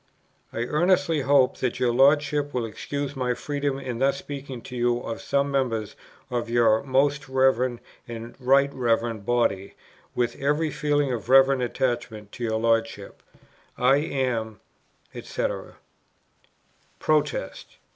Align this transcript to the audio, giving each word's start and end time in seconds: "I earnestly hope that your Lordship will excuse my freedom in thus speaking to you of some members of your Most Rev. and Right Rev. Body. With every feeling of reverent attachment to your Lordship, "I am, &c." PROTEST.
"I 0.51 0.61
earnestly 0.63 1.19
hope 1.21 1.57
that 1.57 1.79
your 1.79 1.93
Lordship 1.93 2.55
will 2.55 2.65
excuse 2.65 3.15
my 3.15 3.35
freedom 3.35 3.77
in 3.77 3.99
thus 3.99 4.17
speaking 4.17 4.63
to 4.63 4.75
you 4.75 4.97
of 5.01 5.21
some 5.21 5.51
members 5.51 5.95
of 6.31 6.49
your 6.49 6.81
Most 6.81 7.29
Rev. 7.29 7.79
and 8.07 8.35
Right 8.39 8.73
Rev. 8.73 9.23
Body. 9.23 9.75
With 10.15 10.41
every 10.41 10.71
feeling 10.71 11.11
of 11.13 11.29
reverent 11.29 11.61
attachment 11.61 12.31
to 12.31 12.43
your 12.43 12.57
Lordship, 12.59 13.21
"I 13.77 13.97
am, 13.97 14.59
&c." 15.13 15.43
PROTEST. 16.97 17.77